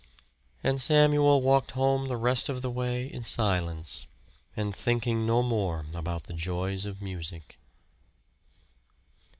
And 0.63 0.81
Samuel 0.81 1.43
walked 1.43 1.69
home 1.77 2.07
the 2.07 2.17
rest 2.17 2.49
of 2.49 2.63
the 2.63 2.71
way 2.71 3.05
in 3.05 3.23
silence, 3.23 4.07
and 4.57 4.75
thinking 4.75 5.27
no 5.27 5.43
more 5.43 5.85
about 5.93 6.23
the 6.23 6.33
joys 6.33 6.87
of 6.87 7.03
music. 7.03 7.59